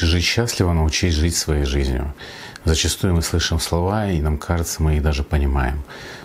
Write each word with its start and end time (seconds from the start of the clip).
Хочешь 0.00 0.12
жить 0.12 0.24
счастливо, 0.24 0.72
научись 0.72 1.12
жить 1.12 1.36
своей 1.36 1.66
жизнью. 1.66 2.14
Зачастую 2.64 3.14
мы 3.14 3.20
слышим 3.20 3.60
слова, 3.60 4.10
и 4.10 4.22
нам 4.22 4.38
кажется, 4.38 4.82
мы 4.82 4.96
их 4.96 5.02
даже 5.02 5.22
понимаем. 5.22 5.82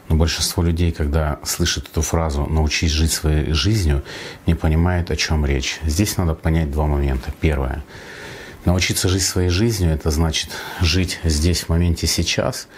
Но 0.08 0.16
большинство 0.16 0.64
людей, 0.64 0.94
когда 0.94 1.40
слышат 1.44 1.90
эту 1.92 2.02
фразу 2.02 2.46
«научись 2.46 2.92
жить 2.92 3.12
своей 3.12 3.52
жизнью», 3.52 4.02
не 4.46 4.56
понимают, 4.56 5.12
о 5.12 5.18
чем 5.18 5.46
речь. 5.46 5.82
Здесь 5.84 6.16
надо 6.16 6.36
понять 6.36 6.72
два 6.72 6.88
момента. 6.88 7.34
Первое. 7.42 7.84
Научиться 8.64 9.10
жить 9.10 9.24
своей 9.24 9.50
жизнью– 9.50 9.92
это 9.94 10.10
значит 10.10 10.52
жить 10.80 11.20
здесь, 11.26 11.64
в 11.64 11.70
моменте, 11.70 12.08
сейчас, 12.08 12.70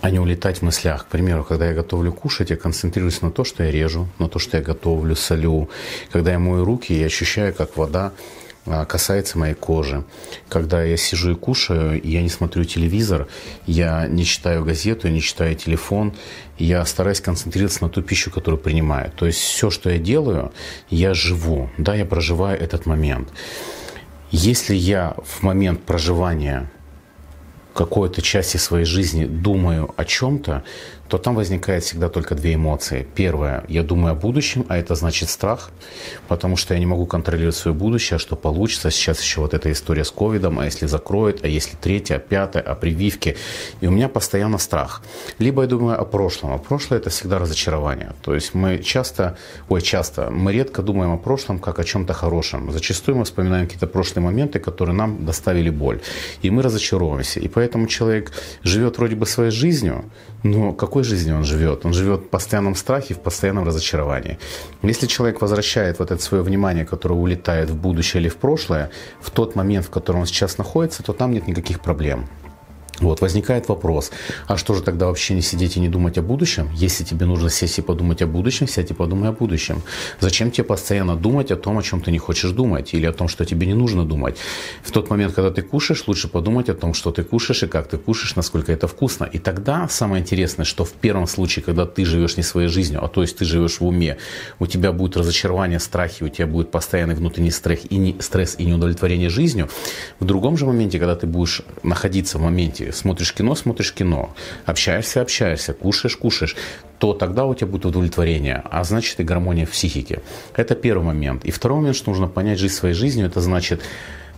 а 0.00 0.10
не 0.10 0.20
улетать 0.20 0.58
в 0.58 0.62
мыслях. 0.62 1.06
К 1.06 1.08
примеру, 1.08 1.42
когда 1.42 1.66
я 1.66 1.74
готовлю 1.74 2.12
кушать, 2.12 2.50
я 2.50 2.56
концентрируюсь 2.56 3.20
на 3.20 3.32
то, 3.32 3.42
что 3.42 3.64
я 3.64 3.72
режу, 3.72 4.06
на 4.20 4.28
то, 4.28 4.38
что 4.38 4.58
я 4.58 4.62
готовлю, 4.62 5.16
солю. 5.16 5.68
Когда 6.12 6.30
я 6.30 6.38
мою 6.38 6.64
руки, 6.64 6.94
я 6.94 7.06
ощущаю, 7.06 7.52
как 7.52 7.76
вода 7.76 8.12
касается 8.88 9.38
моей 9.38 9.54
кожи. 9.54 10.04
Когда 10.48 10.82
я 10.82 10.96
сижу 10.96 11.32
и 11.32 11.34
кушаю, 11.34 12.00
я 12.02 12.22
не 12.22 12.28
смотрю 12.28 12.64
телевизор, 12.64 13.28
я 13.66 14.06
не 14.08 14.24
читаю 14.24 14.64
газету, 14.64 15.06
я 15.06 15.12
не 15.12 15.20
читаю 15.20 15.54
телефон, 15.54 16.14
я 16.58 16.84
стараюсь 16.84 17.20
концентрироваться 17.20 17.84
на 17.84 17.88
ту 17.88 18.02
пищу, 18.02 18.30
которую 18.30 18.60
принимаю. 18.60 19.10
То 19.12 19.26
есть 19.26 19.38
все, 19.38 19.70
что 19.70 19.90
я 19.90 19.98
делаю, 19.98 20.52
я 20.90 21.14
живу, 21.14 21.70
да, 21.78 21.94
я 21.94 22.04
проживаю 22.04 22.60
этот 22.60 22.86
момент. 22.86 23.28
Если 24.30 24.74
я 24.74 25.14
в 25.24 25.42
момент 25.42 25.82
проживания 25.84 26.68
какой-то 27.74 28.22
части 28.22 28.56
своей 28.56 28.86
жизни 28.86 29.26
думаю 29.26 29.94
о 29.96 30.04
чем-то, 30.04 30.64
то 31.08 31.18
там 31.18 31.34
возникает 31.34 31.84
всегда 31.84 32.08
только 32.08 32.34
две 32.34 32.54
эмоции. 32.54 33.06
Первое, 33.14 33.64
я 33.68 33.82
думаю 33.82 34.12
о 34.12 34.14
будущем, 34.14 34.64
а 34.68 34.76
это 34.76 34.94
значит 34.94 35.28
страх, 35.28 35.70
потому 36.28 36.56
что 36.56 36.74
я 36.74 36.80
не 36.80 36.86
могу 36.86 37.06
контролировать 37.06 37.56
свое 37.56 37.76
будущее, 37.76 38.16
а 38.16 38.18
что 38.18 38.36
получится. 38.36 38.90
Сейчас 38.90 39.20
еще 39.20 39.40
вот 39.40 39.54
эта 39.54 39.70
история 39.70 40.04
с 40.04 40.10
ковидом, 40.10 40.58
а 40.58 40.64
если 40.64 40.86
закроют, 40.86 41.44
а 41.44 41.48
если 41.48 41.76
третье, 41.76 42.16
а 42.16 42.18
пятое, 42.18 42.62
о 42.62 42.74
прививке. 42.74 43.36
И 43.80 43.86
у 43.86 43.90
меня 43.90 44.08
постоянно 44.08 44.58
страх. 44.58 45.02
Либо 45.38 45.62
я 45.62 45.68
думаю 45.68 46.00
о 46.00 46.04
прошлом, 46.04 46.52
а 46.52 46.58
прошлое 46.58 46.98
это 46.98 47.10
всегда 47.10 47.38
разочарование. 47.38 48.12
То 48.22 48.34
есть 48.34 48.54
мы 48.54 48.78
часто, 48.78 49.36
ой, 49.68 49.82
часто, 49.82 50.30
мы 50.30 50.52
редко 50.52 50.82
думаем 50.82 51.12
о 51.12 51.18
прошлом 51.18 51.58
как 51.58 51.78
о 51.78 51.84
чем-то 51.84 52.12
хорошем. 52.12 52.72
Зачастую 52.72 53.18
мы 53.18 53.24
вспоминаем 53.24 53.66
какие-то 53.66 53.86
прошлые 53.86 54.24
моменты, 54.24 54.58
которые 54.58 54.94
нам 54.94 55.24
доставили 55.24 55.70
боль. 55.70 56.00
И 56.42 56.50
мы 56.50 56.62
разочаровываемся. 56.62 57.40
И 57.40 57.48
поэтому 57.48 57.86
человек 57.86 58.32
живет 58.62 58.98
вроде 58.98 59.16
бы 59.16 59.26
своей 59.26 59.50
жизнью, 59.50 60.04
но 60.42 60.72
какой 60.72 60.95
жизнью 61.04 61.36
он 61.36 61.44
живет? 61.44 61.84
Он 61.84 61.92
живет 61.92 62.20
в 62.20 62.28
постоянном 62.28 62.74
страхе, 62.74 63.14
в 63.14 63.20
постоянном 63.20 63.64
разочаровании. 63.64 64.38
Если 64.82 65.06
человек 65.06 65.40
возвращает 65.40 65.98
вот 65.98 66.10
это 66.10 66.22
свое 66.22 66.42
внимание, 66.42 66.84
которое 66.84 67.14
улетает 67.14 67.70
в 67.70 67.76
будущее 67.76 68.20
или 68.20 68.28
в 68.28 68.36
прошлое, 68.36 68.90
в 69.20 69.30
тот 69.30 69.56
момент, 69.56 69.86
в 69.86 69.90
котором 69.90 70.20
он 70.20 70.26
сейчас 70.26 70.58
находится, 70.58 71.02
то 71.02 71.12
там 71.12 71.32
нет 71.32 71.46
никаких 71.46 71.80
проблем. 71.80 72.26
Вот, 73.00 73.20
возникает 73.20 73.68
вопрос, 73.68 74.10
а 74.46 74.56
что 74.56 74.74
же 74.74 74.82
тогда 74.82 75.06
вообще 75.06 75.34
не 75.34 75.42
сидеть 75.42 75.76
и 75.76 75.80
не 75.80 75.88
думать 75.88 76.16
о 76.18 76.22
будущем? 76.22 76.70
Если 76.74 77.04
тебе 77.04 77.26
нужно 77.26 77.50
сесть 77.50 77.78
и 77.78 77.82
подумать 77.82 78.22
о 78.22 78.26
будущем, 78.26 78.66
сядь 78.66 78.90
и 78.90 78.94
подумай 78.94 79.28
о 79.28 79.32
будущем. 79.32 79.82
Зачем 80.20 80.50
тебе 80.50 80.64
постоянно 80.64 81.14
думать 81.14 81.50
о 81.50 81.56
том, 81.56 81.78
о 81.78 81.82
чем 81.82 82.00
ты 82.00 82.10
не 82.10 82.18
хочешь 82.18 82.50
думать, 82.52 82.94
или 82.94 83.04
о 83.06 83.12
том, 83.12 83.28
что 83.28 83.44
тебе 83.44 83.66
не 83.66 83.74
нужно 83.74 84.04
думать? 84.04 84.38
В 84.82 84.90
тот 84.92 85.10
момент, 85.10 85.34
когда 85.34 85.50
ты 85.50 85.62
кушаешь, 85.62 86.04
лучше 86.06 86.28
подумать 86.28 86.70
о 86.70 86.74
том, 86.74 86.94
что 86.94 87.10
ты 87.10 87.22
кушаешь 87.22 87.62
и 87.62 87.66
как 87.66 87.88
ты 87.88 87.98
кушаешь, 87.98 88.34
насколько 88.36 88.72
это 88.72 88.86
вкусно. 88.88 89.24
И 89.24 89.38
тогда 89.38 89.88
самое 89.88 90.22
интересное, 90.22 90.64
что 90.64 90.84
в 90.84 90.92
первом 90.92 91.26
случае, 91.26 91.62
когда 91.62 91.84
ты 91.84 92.04
живешь 92.04 92.36
не 92.36 92.42
своей 92.42 92.68
жизнью, 92.68 93.04
а 93.04 93.08
то 93.08 93.20
есть 93.22 93.36
ты 93.36 93.44
живешь 93.44 93.80
в 93.80 93.86
уме, 93.86 94.16
у 94.58 94.66
тебя 94.66 94.92
будет 94.92 95.16
разочарование, 95.16 95.80
страхи, 95.80 96.24
у 96.24 96.28
тебя 96.28 96.46
будет 96.46 96.70
постоянный 96.70 97.14
внутренний 97.14 97.50
стресс 97.50 97.80
и, 97.90 97.96
не, 97.96 98.16
стресс 98.20 98.56
и 98.58 98.64
неудовлетворение 98.64 99.28
жизнью. 99.28 99.68
В 100.18 100.24
другом 100.24 100.56
же 100.56 100.64
моменте, 100.64 100.98
когда 100.98 101.14
ты 101.14 101.26
будешь 101.26 101.62
находиться 101.82 102.38
в 102.38 102.42
моменте 102.42 102.85
смотришь 102.92 103.32
кино, 103.34 103.54
смотришь 103.54 103.92
кино, 103.92 104.34
общаешься, 104.64 105.20
общаешься, 105.20 105.72
кушаешь, 105.72 106.16
кушаешь, 106.16 106.56
то 106.98 107.12
тогда 107.12 107.44
у 107.44 107.54
тебя 107.54 107.66
будет 107.66 107.86
удовлетворение, 107.86 108.62
а 108.64 108.84
значит 108.84 109.20
и 109.20 109.22
гармония 109.22 109.66
в 109.66 109.70
психике. 109.70 110.22
Это 110.54 110.74
первый 110.74 111.04
момент. 111.04 111.44
И 111.44 111.50
второй 111.50 111.78
момент, 111.78 111.96
что 111.96 112.10
нужно 112.10 112.28
понять 112.28 112.58
жизнь 112.58 112.74
своей 112.74 112.94
жизнью, 112.94 113.26
это 113.26 113.40
значит 113.40 113.82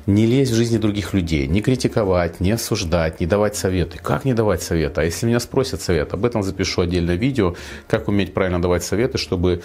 не 0.09 0.25
лезть 0.25 0.53
в 0.53 0.55
жизни 0.55 0.79
других 0.79 1.13
людей, 1.13 1.47
не 1.47 1.61
критиковать, 1.61 2.41
не 2.41 2.53
осуждать, 2.53 3.21
не 3.21 3.27
давать 3.27 3.57
советы. 3.57 3.99
Как 4.03 4.25
не 4.25 4.33
давать 4.33 4.63
советы? 4.63 5.03
А 5.03 5.05
если 5.05 5.27
меня 5.27 5.39
спросят 5.39 5.83
совет, 5.83 6.15
об 6.15 6.25
этом 6.25 6.43
запишу 6.43 6.81
отдельное 6.81 7.17
видео, 7.17 7.57
как 7.87 8.09
уметь 8.09 8.33
правильно 8.33 8.61
давать 8.61 8.83
советы, 8.83 9.19
чтобы 9.19 9.63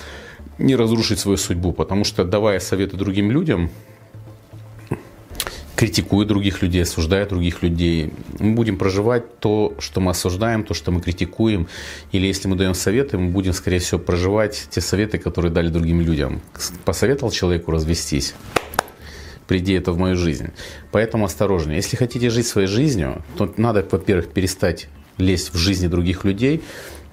не 0.57 0.75
разрушить 0.75 1.19
свою 1.19 1.37
судьбу. 1.37 1.71
Потому 1.71 2.03
что 2.03 2.25
давая 2.25 2.59
советы 2.59 2.97
другим 2.97 3.31
людям, 3.31 3.71
критикуя 5.83 6.25
других 6.25 6.61
людей, 6.61 6.83
осуждая 6.83 7.25
других 7.25 7.61
людей. 7.61 8.13
Мы 8.39 8.53
будем 8.53 8.77
проживать 8.77 9.39
то, 9.39 9.73
что 9.79 9.99
мы 9.99 10.11
осуждаем, 10.11 10.63
то, 10.63 10.73
что 10.73 10.91
мы 10.91 11.01
критикуем. 11.01 11.67
Или 12.13 12.25
если 12.25 12.47
мы 12.47 12.55
даем 12.55 12.73
советы, 12.73 13.17
мы 13.17 13.31
будем, 13.31 13.51
скорее 13.51 13.79
всего, 13.79 13.99
проживать 13.99 14.67
те 14.69 14.79
советы, 14.79 15.17
которые 15.17 15.51
дали 15.51 15.67
другим 15.67 15.99
людям. 15.99 16.41
Посоветовал 16.85 17.31
человеку 17.31 17.71
развестись. 17.71 18.33
Приди 19.45 19.73
это 19.73 19.91
в 19.91 19.97
мою 19.97 20.15
жизнь. 20.15 20.51
Поэтому 20.93 21.25
осторожнее. 21.25 21.75
Если 21.75 21.97
хотите 21.97 22.29
жить 22.29 22.47
своей 22.47 22.69
жизнью, 22.69 23.21
то 23.37 23.53
надо, 23.57 23.85
во-первых, 23.91 24.29
перестать 24.29 24.87
лезть 25.17 25.53
в 25.53 25.57
жизни 25.57 25.87
других 25.87 26.23
людей, 26.23 26.63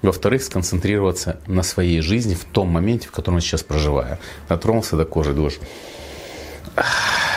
во-вторых, 0.01 0.41
сконцентрироваться 0.43 1.41
на 1.45 1.63
своей 1.63 1.99
жизни 1.99 2.35
в 2.35 2.45
том 2.45 2.69
моменте, 2.69 3.09
в 3.09 3.11
котором 3.11 3.39
я 3.39 3.41
сейчас 3.41 3.63
проживаю. 3.63 4.17
Дотронулся 4.47 4.95
до 4.95 5.03
кожи, 5.03 5.33
душ. 5.33 5.59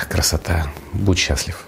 Красота. 0.09 0.67
Будь 0.93 1.19
счастлив. 1.19 1.67